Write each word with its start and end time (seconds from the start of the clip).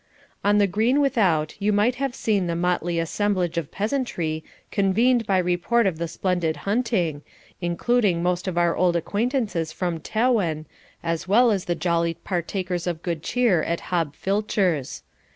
On 0.43 0.57
the 0.57 0.65
green 0.65 0.99
without 0.99 1.53
you 1.59 1.71
might 1.71 1.93
have 2.01 2.15
seen 2.15 2.47
the 2.47 2.55
motley 2.55 2.97
assemblage 2.97 3.55
of 3.59 3.69
peasantry 3.69 4.43
convened 4.71 5.27
by 5.27 5.37
report 5.37 5.85
of 5.85 5.99
the 5.99 6.07
splendid 6.07 6.57
hunting, 6.65 7.21
including 7.61 8.23
most 8.23 8.47
of 8.47 8.57
our 8.57 8.75
old 8.75 8.95
acquaintances 8.95 9.71
from 9.71 9.99
Tewin, 9.99 10.65
as 11.03 11.27
well 11.27 11.51
as 11.51 11.65
the 11.65 11.75
jolly 11.75 12.15
partakers 12.15 12.87
of 12.87 13.03
good 13.03 13.21
cheer 13.21 13.61
at 13.61 13.79
Hob 13.93 14.15
Filcher's. 14.15 15.03